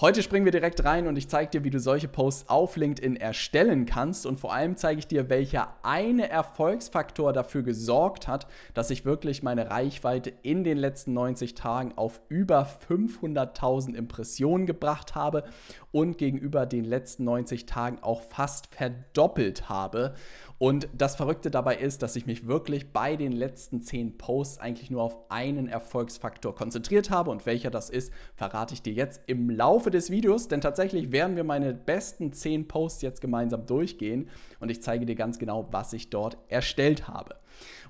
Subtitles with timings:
[0.00, 3.16] Heute springen wir direkt rein und ich zeige dir, wie du solche Posts auf LinkedIn
[3.16, 8.90] erstellen kannst und vor allem zeige ich dir, welcher eine Erfolgsfaktor dafür gesorgt hat, dass
[8.90, 15.42] ich wirklich meine Reichweite in den letzten 90 Tagen auf über 500.000 Impressionen gebracht habe
[15.90, 20.14] und gegenüber den letzten 90 Tagen auch fast verdoppelt habe.
[20.58, 24.90] Und das Verrückte dabei ist, dass ich mich wirklich bei den letzten 10 Posts eigentlich
[24.90, 27.30] nur auf einen Erfolgsfaktor konzentriert habe.
[27.30, 30.48] Und welcher das ist, verrate ich dir jetzt im Laufe des Videos.
[30.48, 34.28] Denn tatsächlich werden wir meine besten 10 Posts jetzt gemeinsam durchgehen.
[34.58, 37.36] Und ich zeige dir ganz genau, was ich dort erstellt habe.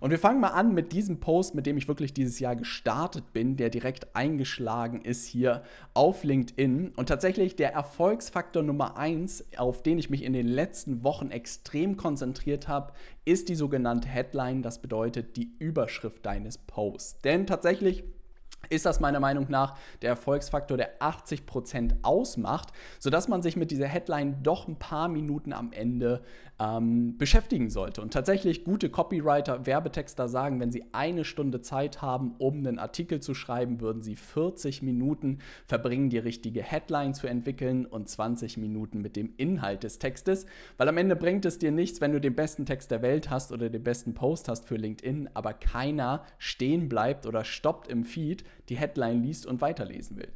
[0.01, 3.33] Und wir fangen mal an mit diesem Post, mit dem ich wirklich dieses Jahr gestartet
[3.33, 5.63] bin, der direkt eingeschlagen ist hier
[5.95, 6.93] auf LinkedIn.
[6.97, 11.97] Und tatsächlich der Erfolgsfaktor Nummer eins, auf den ich mich in den letzten Wochen extrem
[11.97, 12.93] konzentriert habe,
[13.25, 14.63] ist die sogenannte Headline.
[14.63, 17.21] Das bedeutet die Überschrift deines Posts.
[17.21, 18.05] Denn tatsächlich
[18.71, 23.87] ist das meiner Meinung nach der Erfolgsfaktor, der 80% ausmacht, sodass man sich mit dieser
[23.87, 26.23] Headline doch ein paar Minuten am Ende
[26.61, 28.03] ähm, beschäftigen sollte.
[28.03, 33.21] Und tatsächlich gute Copywriter, Werbetexter sagen, wenn sie eine Stunde Zeit haben, um einen Artikel
[33.21, 39.01] zu schreiben, würden sie 40 Minuten verbringen, die richtige Headline zu entwickeln und 20 Minuten
[39.01, 40.47] mit dem Inhalt des Textes.
[40.77, 43.53] Weil am Ende bringt es dir nichts, wenn du den besten Text der Welt hast
[43.53, 48.45] oder den besten Post hast für LinkedIn, aber keiner stehen bleibt oder stoppt im Feed,
[48.69, 50.29] die Headline liest und weiterlesen will.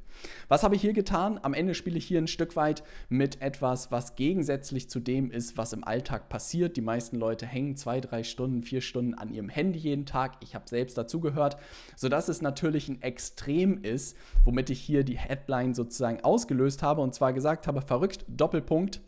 [0.49, 1.39] Was habe ich hier getan?
[1.43, 5.57] Am Ende spiele ich hier ein Stück weit mit etwas, was gegensätzlich zu dem ist,
[5.57, 6.77] was im Alltag passiert.
[6.77, 10.37] Die meisten Leute hängen zwei, drei Stunden, vier Stunden an ihrem Handy jeden Tag.
[10.41, 11.57] Ich habe selbst dazugehört,
[11.97, 17.15] sodass es natürlich ein Extrem ist, womit ich hier die Headline sozusagen ausgelöst habe und
[17.15, 19.01] zwar gesagt habe, verrückt, Doppelpunkt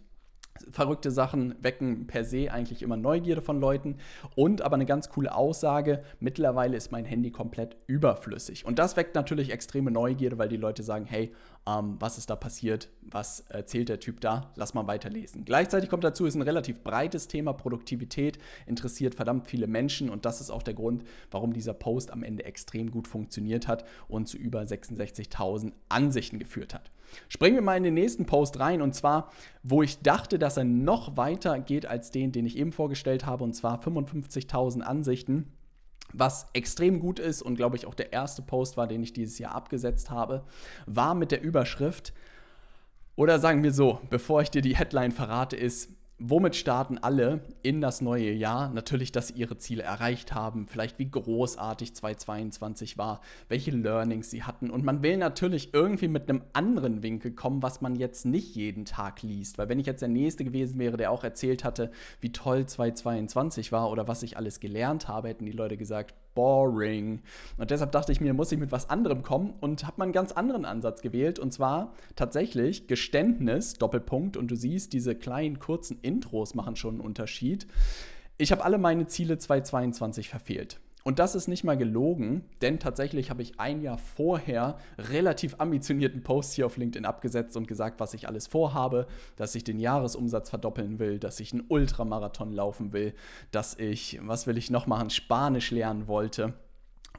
[0.70, 3.96] verrückte Sachen wecken per se eigentlich immer Neugierde von Leuten.
[4.34, 8.64] Und aber eine ganz coole Aussage, mittlerweile ist mein Handy komplett überflüssig.
[8.64, 11.32] Und das weckt natürlich extreme Neugierde, weil die Leute sagen, hey,
[11.66, 12.88] ähm, was ist da passiert?
[13.02, 14.52] Was erzählt der Typ da?
[14.56, 15.44] Lass mal weiterlesen.
[15.44, 17.52] Gleichzeitig kommt dazu, ist ein relativ breites Thema.
[17.52, 22.22] Produktivität interessiert verdammt viele Menschen und das ist auch der Grund, warum dieser Post am
[22.22, 26.90] Ende extrem gut funktioniert hat und zu über 66.000 Ansichten geführt hat.
[27.28, 29.30] Springen wir mal in den nächsten Post rein und zwar,
[29.62, 33.44] wo ich dachte, dass er noch weiter geht als den, den ich eben vorgestellt habe
[33.44, 35.52] und zwar 55.000 Ansichten
[36.16, 39.38] was extrem gut ist und glaube ich auch der erste Post war, den ich dieses
[39.38, 40.44] Jahr abgesetzt habe,
[40.86, 42.12] war mit der Überschrift,
[43.16, 47.80] oder sagen wir so, bevor ich dir die Headline verrate, ist womit starten alle in
[47.80, 48.70] das neue Jahr?
[48.70, 54.44] Natürlich, dass sie ihre Ziele erreicht haben, vielleicht wie großartig 2022 war, welche Learnings sie
[54.44, 54.70] hatten.
[54.70, 58.84] Und man will natürlich irgendwie mit einem anderen Winkel kommen, was man jetzt nicht jeden
[58.84, 59.58] Tag liest.
[59.58, 63.72] Weil wenn ich jetzt der Nächste gewesen wäre, der auch erzählt hatte, wie toll 2022
[63.72, 67.22] war oder was ich alles gelernt habe, hätten die Leute gesagt, boring.
[67.56, 70.12] Und deshalb dachte ich mir, muss ich mit was anderem kommen und habe mal einen
[70.12, 71.38] ganz anderen Ansatz gewählt.
[71.38, 74.36] Und zwar tatsächlich Geständnis, Doppelpunkt.
[74.36, 77.66] Und du siehst, diese kleinen kurzen Intros machen schon einen Unterschied.
[78.36, 80.80] Ich habe alle meine Ziele 2022 verfehlt.
[81.04, 86.22] Und das ist nicht mal gelogen, denn tatsächlich habe ich ein Jahr vorher relativ ambitionierten
[86.22, 89.06] Post hier auf LinkedIn abgesetzt und gesagt, was ich alles vorhabe,
[89.36, 93.12] dass ich den Jahresumsatz verdoppeln will, dass ich einen Ultramarathon laufen will,
[93.50, 96.54] dass ich, was will ich noch machen, Spanisch lernen wollte.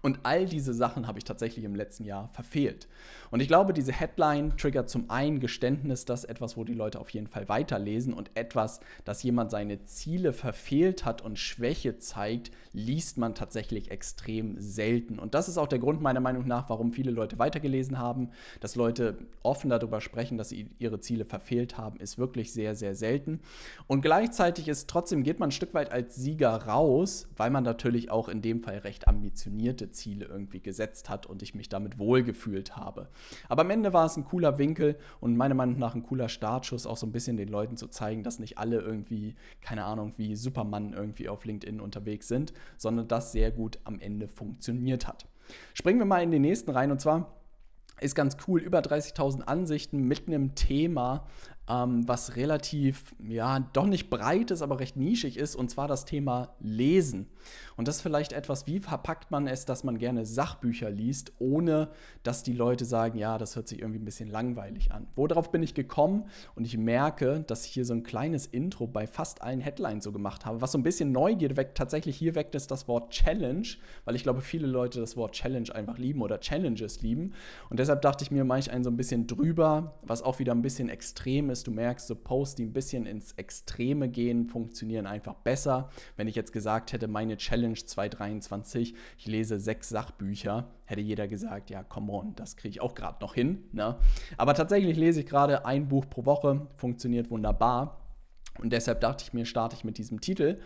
[0.06, 2.88] Und all diese Sachen habe ich tatsächlich im letzten Jahr verfehlt.
[3.32, 7.10] Und ich glaube, diese Headline triggert zum einen Geständnis, das etwas, wo die Leute auf
[7.10, 13.18] jeden Fall weiterlesen und etwas, dass jemand seine Ziele verfehlt hat und Schwäche zeigt, liest
[13.18, 15.18] man tatsächlich extrem selten.
[15.18, 18.30] Und das ist auch der Grund meiner Meinung nach, warum viele Leute weitergelesen haben.
[18.60, 22.94] Dass Leute offen darüber sprechen, dass sie ihre Ziele verfehlt haben, ist wirklich sehr, sehr
[22.94, 23.40] selten.
[23.88, 28.12] Und gleichzeitig ist trotzdem, geht man ein Stück weit als Sieger raus, weil man natürlich
[28.12, 32.76] auch in dem Fall recht ambitionierte Ziele irgendwie gesetzt hat und ich mich damit wohlgefühlt
[32.76, 33.10] habe.
[33.50, 36.86] Aber am Ende war es ein cooler Winkel und meiner Meinung nach ein cooler Startschuss,
[36.86, 40.36] auch so ein bisschen den Leuten zu zeigen, dass nicht alle irgendwie, keine Ahnung, wie
[40.36, 45.26] Superman irgendwie auf LinkedIn unterwegs sind, sondern das sehr gut am Ende funktioniert hat.
[45.74, 47.34] Springen wir mal in den nächsten rein und zwar
[48.02, 51.28] ist ganz cool, über 30.000 Ansichten mit einem Thema,
[51.68, 56.06] ähm, was relativ, ja, doch nicht breit ist, aber recht nischig ist, und zwar das
[56.06, 57.28] Thema Lesen.
[57.76, 61.90] Und das ist vielleicht etwas, wie verpackt man es, dass man gerne Sachbücher liest, ohne
[62.24, 65.08] dass die Leute sagen, ja, das hört sich irgendwie ein bisschen langweilig an.
[65.16, 66.26] Worauf bin ich gekommen?
[66.56, 70.12] Und ich merke, dass ich hier so ein kleines Intro bei fast allen Headlines so
[70.12, 71.78] gemacht habe, was so ein bisschen Neugierde weckt.
[71.78, 73.68] Tatsächlich hier weckt es das Wort Challenge,
[74.06, 77.34] weil ich glaube, viele Leute das Wort Challenge einfach lieben oder Challenges lieben.
[77.70, 80.54] Und deshalb dachte ich mir, mache ich einen so ein bisschen drüber, was auch wieder
[80.54, 81.68] ein bisschen extrem ist ist.
[81.68, 85.90] Du merkst, so Posts, die ein bisschen ins Extreme gehen, funktionieren einfach besser.
[86.18, 91.70] Wenn ich jetzt gesagt hätte, meine Challenge 2023, ich lese sechs Sachbücher, hätte jeder gesagt,
[91.70, 93.64] ja, come on, das kriege ich auch gerade noch hin.
[93.72, 93.96] Ne?
[94.38, 98.02] Aber tatsächlich lese ich gerade ein Buch pro Woche, funktioniert wunderbar.
[98.60, 100.60] Und deshalb dachte ich mir, starte ich mit diesem Titel.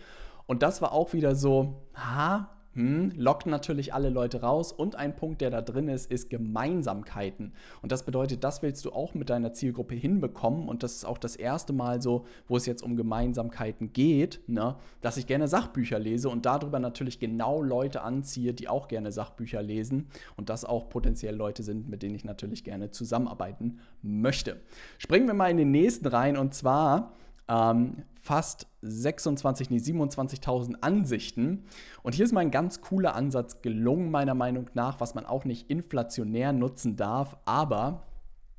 [0.46, 4.72] Und das war auch wieder so, ha, hm, lockt natürlich alle Leute raus.
[4.72, 7.52] Und ein Punkt, der da drin ist, ist Gemeinsamkeiten.
[7.82, 10.68] Und das bedeutet, das willst du auch mit deiner Zielgruppe hinbekommen.
[10.68, 14.76] Und das ist auch das erste Mal so, wo es jetzt um Gemeinsamkeiten geht, ne?
[15.00, 19.62] dass ich gerne Sachbücher lese und darüber natürlich genau Leute anziehe, die auch gerne Sachbücher
[19.62, 20.06] lesen.
[20.36, 24.60] Und das auch potenziell Leute sind, mit denen ich natürlich gerne zusammenarbeiten möchte.
[24.98, 26.36] Springen wir mal in den nächsten rein.
[26.36, 27.14] Und zwar
[27.50, 31.64] ähm, fast 26, nee, 27.000 Ansichten.
[32.02, 35.44] Und hier ist mal ein ganz cooler Ansatz gelungen, meiner Meinung nach, was man auch
[35.44, 38.06] nicht inflationär nutzen darf, aber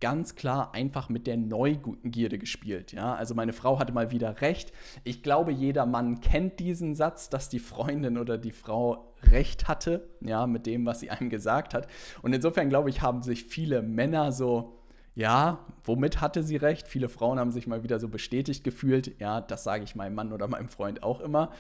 [0.02, 2.92] ganz klar einfach mit der Neugierde gespielt.
[2.92, 3.14] Ja?
[3.14, 4.74] Also meine Frau hatte mal wieder recht.
[5.04, 10.10] Ich glaube, jeder Mann kennt diesen Satz, dass die Freundin oder die Frau recht hatte,
[10.22, 11.88] ja, mit dem, was sie einem gesagt hat.
[12.24, 14.81] Und insofern glaube ich, haben sich viele Männer so
[15.16, 16.88] ja, womit hatte sie recht?
[16.88, 19.20] Viele Frauen haben sich mal wieder so bestätigt gefühlt.
[19.20, 21.52] Ja, das sage ich meinem Mann oder meinem Freund auch immer.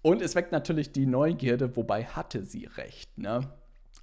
[0.00, 3.18] Und es weckt natürlich die Neugierde, wobei hatte sie recht.
[3.18, 3.40] Ne?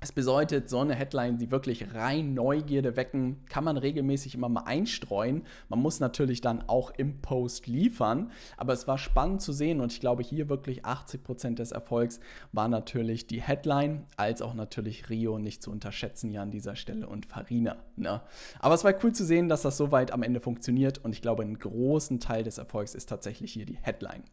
[0.05, 4.61] Es bedeutet, so eine Headline, die wirklich rein Neugierde wecken, kann man regelmäßig immer mal
[4.65, 5.41] einstreuen.
[5.67, 9.91] Man muss natürlich dann auch im Post liefern, aber es war spannend zu sehen und
[9.91, 12.19] ich glaube, hier wirklich 80 Prozent des Erfolgs
[12.51, 17.07] war natürlich die Headline, als auch natürlich Rio nicht zu unterschätzen hier an dieser Stelle
[17.07, 17.77] und Farina.
[17.95, 18.21] Ne?
[18.59, 21.41] Aber es war cool zu sehen, dass das soweit am Ende funktioniert und ich glaube,
[21.41, 24.23] einen großen Teil des Erfolgs ist tatsächlich hier die Headline.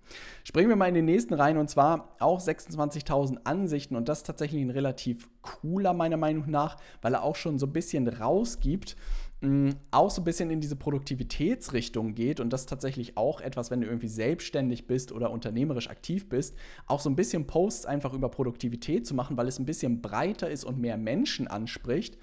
[0.45, 4.27] Springen wir mal in den nächsten rein und zwar auch 26.000 Ansichten und das ist
[4.27, 8.97] tatsächlich ein relativ cooler meiner Meinung nach, weil er auch schon so ein bisschen rausgibt,
[9.41, 13.81] mm, auch so ein bisschen in diese Produktivitätsrichtung geht und das tatsächlich auch etwas, wenn
[13.81, 16.57] du irgendwie selbstständig bist oder unternehmerisch aktiv bist,
[16.87, 20.49] auch so ein bisschen Posts einfach über Produktivität zu machen, weil es ein bisschen breiter
[20.49, 22.17] ist und mehr Menschen anspricht.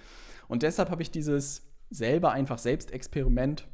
[0.48, 3.68] Und deshalb habe ich dieses selber einfach Selbstexperiment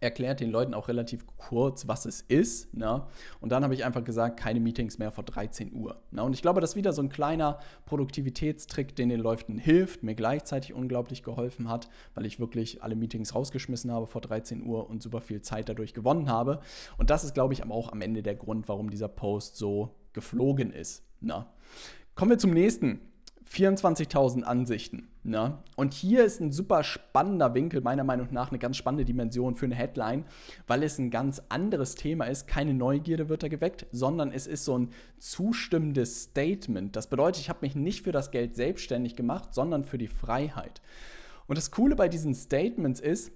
[0.00, 2.74] erklärt den Leuten auch relativ kurz, was es ist.
[2.74, 3.06] Ne?
[3.40, 6.02] Und dann habe ich einfach gesagt, keine Meetings mehr vor 13 Uhr.
[6.10, 6.22] Ne?
[6.22, 10.14] Und ich glaube, das ist wieder so ein kleiner Produktivitätstrick, den den Leuten hilft, mir
[10.14, 15.02] gleichzeitig unglaublich geholfen hat, weil ich wirklich alle Meetings rausgeschmissen habe vor 13 Uhr und
[15.02, 16.60] super viel Zeit dadurch gewonnen habe.
[16.98, 19.94] Und das ist, glaube ich, aber auch am Ende der Grund, warum dieser Post so
[20.12, 21.04] geflogen ist.
[21.20, 21.46] Ne?
[22.14, 23.00] Kommen wir zum nächsten.
[23.50, 25.08] 24.000 Ansichten.
[25.22, 25.58] Ne?
[25.76, 29.66] Und hier ist ein super spannender Winkel, meiner Meinung nach eine ganz spannende Dimension für
[29.66, 30.24] eine Headline,
[30.66, 32.46] weil es ein ganz anderes Thema ist.
[32.46, 36.96] Keine Neugierde wird da geweckt, sondern es ist so ein zustimmendes Statement.
[36.96, 40.82] Das bedeutet, ich habe mich nicht für das Geld selbstständig gemacht, sondern für die Freiheit.
[41.46, 43.32] Und das Coole bei diesen Statements ist,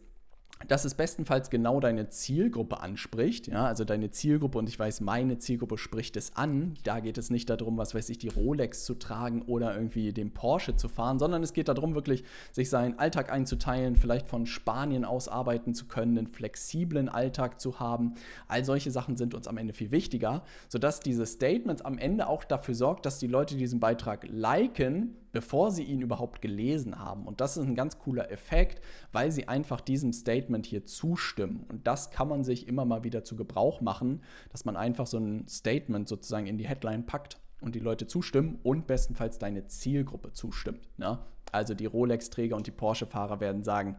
[0.66, 3.46] dass es bestenfalls genau deine Zielgruppe anspricht.
[3.46, 6.75] Ja, also deine Zielgruppe und ich weiß, meine Zielgruppe spricht es an.
[6.82, 10.32] Da geht es nicht darum, was weiß ich, die Rolex zu tragen oder irgendwie den
[10.32, 15.05] Porsche zu fahren, sondern es geht darum, wirklich sich seinen Alltag einzuteilen, vielleicht von Spanien
[15.05, 18.14] aus arbeiten zu können, einen flexiblen Alltag zu haben.
[18.49, 22.44] All solche Sachen sind uns am Ende viel wichtiger, sodass diese Statements am Ende auch
[22.44, 27.25] dafür sorgt, dass die Leute diesen Beitrag liken, bevor sie ihn überhaupt gelesen haben.
[27.25, 28.82] Und das ist ein ganz cooler Effekt,
[29.12, 31.64] weil sie einfach diesem Statement hier zustimmen.
[31.69, 35.17] Und das kann man sich immer mal wieder zu Gebrauch machen, dass man einfach so
[35.19, 40.32] ein Statement sozusagen in die Headline packt und die Leute zustimmen und bestenfalls deine Zielgruppe
[40.32, 40.88] zustimmt.
[40.99, 41.20] Ne?
[41.52, 43.96] Also die Rolex-Träger und die Porsche-Fahrer werden sagen,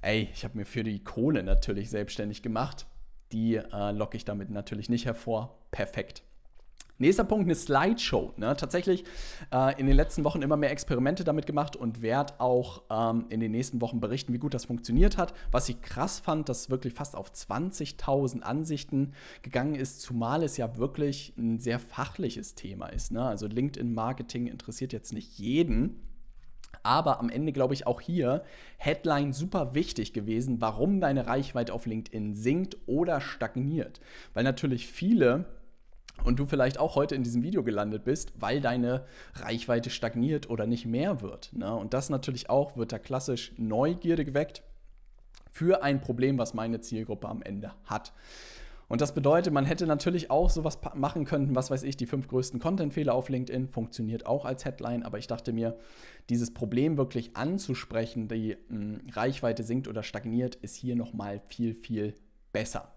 [0.00, 2.86] ey, ich habe mir für die Kohle natürlich selbstständig gemacht.
[3.32, 5.58] Die äh, locke ich damit natürlich nicht hervor.
[5.72, 6.22] Perfekt.
[6.98, 8.32] Nächster Punkt, eine Slideshow.
[8.36, 8.56] Ne?
[8.56, 9.04] Tatsächlich
[9.52, 13.40] äh, in den letzten Wochen immer mehr Experimente damit gemacht und werde auch ähm, in
[13.40, 15.34] den nächsten Wochen berichten, wie gut das funktioniert hat.
[15.50, 20.76] Was ich krass fand, dass wirklich fast auf 20.000 Ansichten gegangen ist, zumal es ja
[20.76, 23.10] wirklich ein sehr fachliches Thema ist.
[23.10, 23.24] Ne?
[23.24, 26.00] Also LinkedIn-Marketing interessiert jetzt nicht jeden.
[26.84, 28.44] Aber am Ende glaube ich auch hier
[28.76, 34.00] Headline super wichtig gewesen, warum deine Reichweite auf LinkedIn sinkt oder stagniert.
[34.32, 35.46] Weil natürlich viele
[36.24, 39.04] und du vielleicht auch heute in diesem Video gelandet bist, weil deine
[39.34, 41.52] Reichweite stagniert oder nicht mehr wird.
[41.52, 41.74] Ne?
[41.74, 44.62] Und das natürlich auch wird da klassisch Neugierde geweckt
[45.52, 48.12] für ein Problem, was meine Zielgruppe am Ende hat.
[48.88, 52.28] Und das bedeutet, man hätte natürlich auch sowas machen können, was weiß ich, die fünf
[52.28, 55.78] größten Content-Fehler auf LinkedIn funktioniert auch als Headline, aber ich dachte mir,
[56.28, 61.72] dieses Problem wirklich anzusprechen, die mh, hm, Reichweite sinkt oder stagniert, ist hier nochmal viel,
[61.72, 62.14] viel
[62.52, 62.93] besser.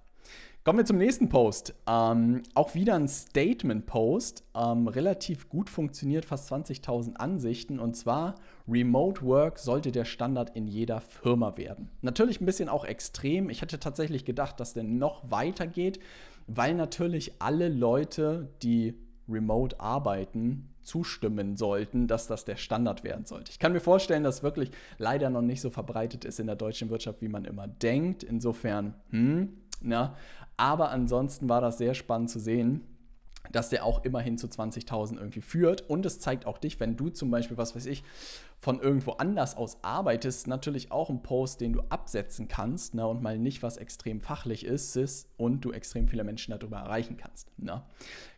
[0.68, 1.74] Kommen wir zum nächsten Post.
[1.88, 4.44] Ähm, auch wieder ein Statement-Post.
[4.54, 7.80] Ähm, relativ gut funktioniert, fast 20.000 Ansichten.
[7.80, 8.36] Und zwar,
[8.68, 11.90] Remote Work sollte der Standard in jeder Firma werden.
[12.02, 13.50] Natürlich ein bisschen auch extrem.
[13.50, 16.00] Ich hätte tatsächlich gedacht, dass der noch weiter geht,
[16.48, 18.96] weil natürlich alle Leute, die
[19.30, 23.52] remote arbeiten, zustimmen sollten, dass das der Standard werden sollte.
[23.52, 26.90] Ich kann mir vorstellen, dass wirklich leider noch nicht so verbreitet ist in der deutschen
[26.90, 28.24] Wirtschaft, wie man immer denkt.
[28.24, 29.50] Insofern, hm,
[29.82, 30.16] na,
[30.56, 32.82] aber ansonsten war das sehr spannend zu sehen,
[33.52, 35.90] dass der auch immerhin zu 20.000 irgendwie führt.
[35.90, 38.04] Und es zeigt auch dich, wenn du zum Beispiel, was weiß ich,
[38.60, 43.22] von irgendwo anders aus arbeitest, natürlich auch ein Post, den du absetzen kannst ne, und
[43.22, 47.52] mal nicht was extrem fachlich ist, ist und du extrem viele Menschen darüber erreichen kannst.
[47.58, 47.84] Ne.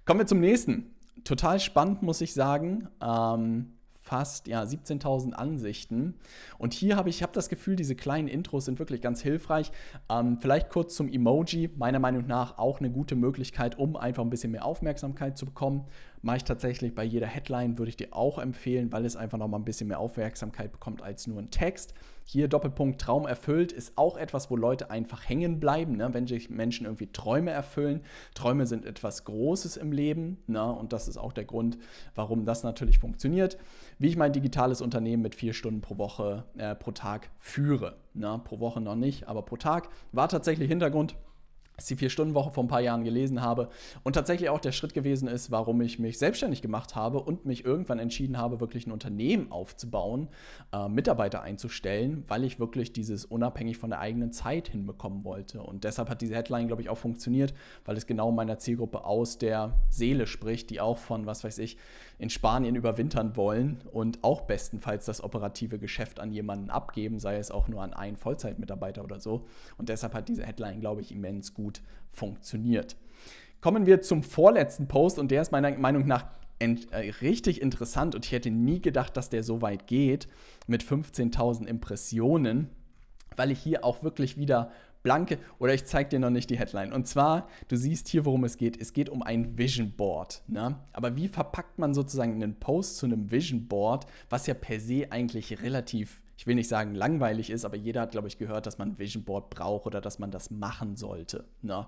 [0.05, 0.93] Kommen wir zum nächsten.
[1.23, 2.87] Total spannend, muss ich sagen.
[3.01, 3.73] Ähm,
[4.09, 6.15] fast ja, 17.000 Ansichten.
[6.57, 9.71] Und hier habe ich, habe das Gefühl, diese kleinen Intros sind wirklich ganz hilfreich.
[10.09, 11.69] Ähm, vielleicht kurz zum Emoji.
[11.77, 15.85] Meiner Meinung nach auch eine gute Möglichkeit, um einfach ein bisschen mehr Aufmerksamkeit zu bekommen.
[16.21, 19.47] Mache ich tatsächlich bei jeder Headline, würde ich dir auch empfehlen, weil es einfach noch
[19.47, 21.93] mal ein bisschen mehr Aufmerksamkeit bekommt als nur ein Text.
[22.25, 26.13] Hier Doppelpunkt Traum erfüllt ist auch etwas, wo Leute einfach hängen bleiben, ne?
[26.13, 28.01] wenn sich Menschen irgendwie Träume erfüllen.
[28.35, 30.71] Träume sind etwas Großes im Leben ne?
[30.71, 31.77] und das ist auch der Grund,
[32.15, 33.57] warum das natürlich funktioniert.
[33.97, 37.95] Wie ich mein digitales Unternehmen mit vier Stunden pro Woche, äh, pro Tag führe.
[38.13, 38.39] Ne?
[38.43, 41.15] Pro Woche noch nicht, aber pro Tag war tatsächlich Hintergrund
[41.85, 43.69] die Vier-Stunden-Woche vor ein paar Jahren gelesen habe
[44.03, 47.65] und tatsächlich auch der Schritt gewesen ist, warum ich mich selbstständig gemacht habe und mich
[47.65, 50.29] irgendwann entschieden habe, wirklich ein Unternehmen aufzubauen,
[50.73, 55.61] äh, Mitarbeiter einzustellen, weil ich wirklich dieses unabhängig von der eigenen Zeit hinbekommen wollte.
[55.61, 57.53] Und deshalb hat diese Headline, glaube ich, auch funktioniert,
[57.85, 61.77] weil es genau meiner Zielgruppe aus der Seele spricht, die auch von, was weiß ich,
[62.17, 67.49] in Spanien überwintern wollen und auch bestenfalls das operative Geschäft an jemanden abgeben, sei es
[67.49, 69.45] auch nur an einen Vollzeitmitarbeiter oder so.
[69.77, 71.68] Und deshalb hat diese Headline, glaube ich, immens gut
[72.09, 72.95] funktioniert.
[73.61, 76.25] Kommen wir zum vorletzten Post und der ist meiner Meinung nach
[76.59, 76.75] äh,
[77.21, 80.27] richtig interessant und ich hätte nie gedacht, dass der so weit geht
[80.67, 82.69] mit 15.000 Impressionen,
[83.35, 84.71] weil ich hier auch wirklich wieder
[85.03, 86.91] blanke, oder ich zeige dir noch nicht die Headline.
[86.91, 88.79] Und zwar, du siehst hier, worum es geht.
[88.79, 90.43] Es geht um ein Vision Board.
[90.47, 90.77] Ne?
[90.93, 95.07] Aber wie verpackt man sozusagen einen Post zu einem Vision Board, was ja per se
[95.09, 98.77] eigentlich relativ, ich will nicht sagen langweilig ist, aber jeder hat, glaube ich, gehört, dass
[98.77, 101.43] man Vision Board braucht oder dass man das machen sollte.
[101.61, 101.85] Ne?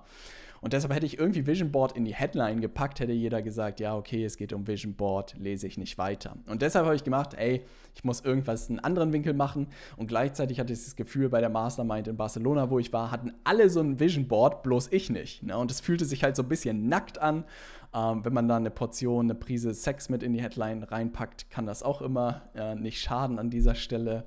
[0.60, 3.96] Und deshalb hätte ich irgendwie Vision Board in die Headline gepackt, hätte jeder gesagt, ja,
[3.96, 6.36] okay, es geht um Vision Board, lese ich nicht weiter.
[6.48, 7.63] Und deshalb habe ich gemacht, ey,
[7.96, 9.67] ich muss irgendwas einen anderen Winkel machen.
[9.96, 13.31] Und gleichzeitig hatte ich das Gefühl, bei der Mastermind in Barcelona, wo ich war, hatten
[13.46, 15.43] alle so ein Vision Board, bloß ich nicht.
[15.43, 15.58] Ne?
[15.58, 17.46] Und es fühlte sich halt so ein bisschen nackt an.
[17.93, 21.65] Ähm, wenn man da eine Portion, eine Prise Sex mit in die Headline reinpackt, kann
[21.65, 24.25] das auch immer äh, nicht schaden an dieser Stelle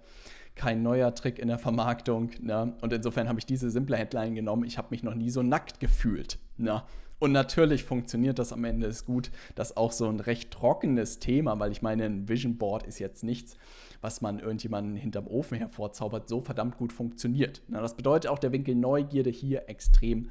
[0.54, 2.30] kein neuer Trick in der Vermarktung.
[2.40, 2.74] Ne?
[2.80, 4.64] Und insofern habe ich diese simple Headline genommen.
[4.64, 6.38] Ich habe mich noch nie so nackt gefühlt.
[6.56, 6.82] Ne?
[7.18, 9.30] Und natürlich funktioniert das am Ende ist gut.
[9.54, 12.98] Das ist auch so ein recht trockenes Thema, weil ich meine, ein Vision Board ist
[12.98, 13.56] jetzt nichts,
[14.00, 17.62] was man irgendjemanden hinterm Ofen hervorzaubert, so verdammt gut funktioniert.
[17.68, 20.30] Na, das bedeutet auch der Winkel Neugierde hier extrem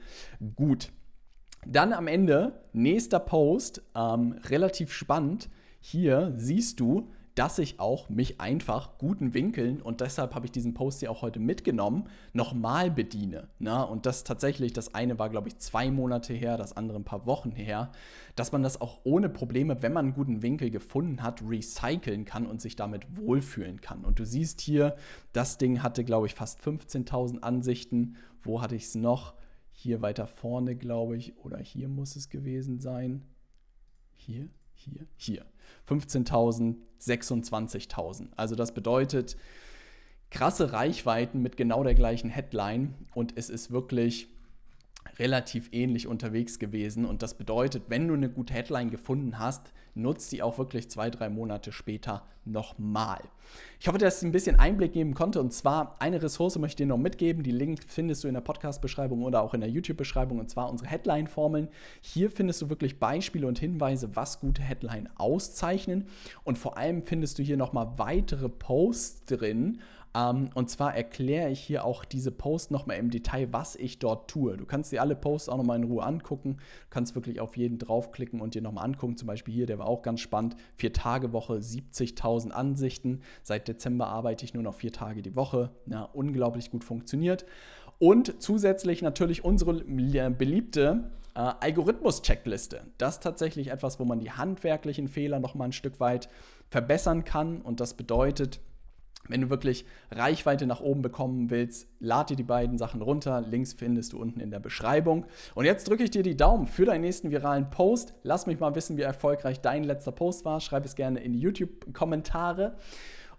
[0.56, 0.92] gut.
[1.66, 5.50] Dann am Ende, nächster Post, ähm, relativ spannend.
[5.80, 10.74] Hier siehst du, dass ich auch mich einfach guten Winkeln und deshalb habe ich diesen
[10.74, 13.48] Post hier auch heute mitgenommen, nochmal bediene.
[13.58, 13.82] Na?
[13.82, 17.26] Und das tatsächlich, das eine war, glaube ich, zwei Monate her, das andere ein paar
[17.26, 17.92] Wochen her,
[18.36, 22.46] dass man das auch ohne Probleme, wenn man einen guten Winkel gefunden hat, recyceln kann
[22.46, 24.06] und sich damit wohlfühlen kann.
[24.06, 24.96] Und du siehst hier,
[25.32, 28.16] das Ding hatte, glaube ich, fast 15.000 Ansichten.
[28.44, 29.34] Wo hatte ich es noch?
[29.84, 33.26] Hier weiter vorne, glaube ich, oder hier muss es gewesen sein.
[34.14, 34.48] Hier?
[34.84, 35.46] hier, hier.
[35.88, 38.28] 15.000, 26.000.
[38.36, 39.38] Also das bedeutet
[40.30, 44.28] krasse Reichweiten mit genau der gleichen Headline und es ist wirklich
[45.20, 47.06] relativ ähnlich unterwegs gewesen.
[47.06, 51.10] Und das bedeutet, wenn du eine gute Headline gefunden hast, nutzt sie auch wirklich zwei,
[51.10, 53.22] drei Monate später nochmal.
[53.80, 55.40] Ich hoffe, dass ich ein bisschen Einblick geben konnte.
[55.40, 57.44] Und zwar eine Ressource möchte ich dir noch mitgeben.
[57.44, 60.40] Die Link findest du in der Podcast-Beschreibung oder auch in der YouTube-Beschreibung.
[60.40, 61.70] Und zwar unsere Headline-Formeln.
[62.02, 66.08] Hier findest du wirklich Beispiele und Hinweise, was gute Headline auszeichnen.
[66.44, 69.80] Und vor allem findest du hier nochmal weitere Posts drin
[70.16, 74.30] ähm, und zwar erkläre ich hier auch diese Posts nochmal im Detail, was ich dort
[74.30, 74.58] tue.
[74.58, 76.58] Du kannst dir alle Posts auch nochmal in Ruhe angucken.
[76.58, 79.18] Du kannst wirklich auf jeden draufklicken und dir nochmal angucken.
[79.18, 80.56] Zum Beispiel hier, der war auch ganz spannend.
[80.76, 83.22] Vier Tage Woche, 70.000 Ansichten.
[83.42, 85.72] Seit Dezember arbeite ich nur noch vier Tage die Woche.
[85.88, 87.46] Ja, unglaublich gut funktioniert.
[87.98, 92.82] Und zusätzlich natürlich unsere äh, beliebte äh, Algorithmus-Checkliste.
[92.98, 96.30] Das ist tatsächlich etwas, wo man die handwerklichen Fehler nochmal ein Stück weit
[96.70, 97.62] verbessern kann.
[97.62, 98.60] Und das bedeutet,
[99.30, 103.42] Wenn du wirklich Reichweite nach oben bekommen willst, lad dir die beiden Sachen runter.
[103.42, 105.26] Links findest du unten in der Beschreibung.
[105.56, 108.14] Und jetzt drücke ich dir die Daumen für deinen nächsten viralen Post.
[108.24, 110.60] Lass mich mal wissen, wie erfolgreich dein letzter Post war.
[110.60, 112.76] Schreib es gerne in die YouTube-Kommentare.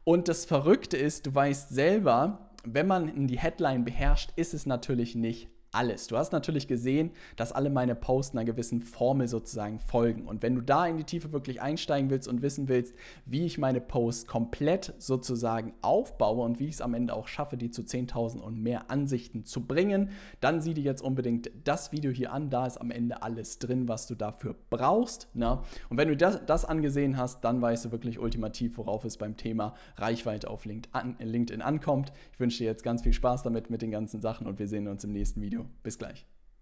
[0.04, 5.14] Und das Verrückte ist, du weißt selber, wenn man die Headline beherrscht, ist es natürlich
[5.14, 6.06] nicht alles.
[6.06, 10.26] Du hast natürlich gesehen, dass alle meine Posts einer gewissen Formel sozusagen folgen.
[10.26, 12.94] Und wenn du da in die Tiefe wirklich einsteigen willst und wissen willst,
[13.26, 17.56] wie ich meine Posts komplett sozusagen aufbaue und wie ich es am Ende auch schaffe,
[17.56, 22.10] die zu 10.000 und mehr Ansichten zu bringen, dann sieh dir jetzt unbedingt das Video
[22.10, 22.50] hier an.
[22.50, 25.28] Da ist am Ende alles drin, was du dafür brauchst.
[25.34, 25.56] Na?
[25.56, 25.60] Ne?
[25.88, 29.36] Und wenn du das, das angesehen hast, dann weißt du wirklich ultimativ, worauf es beim
[29.36, 32.12] Thema Reichweite auf LinkedIn ankommt.
[32.32, 34.88] Ich wünsche dir jetzt ganz viel Spaß damit mit den ganzen Sachen und wir sehen
[34.88, 35.63] uns im nächsten Video.
[35.82, 36.26] Bis gleich.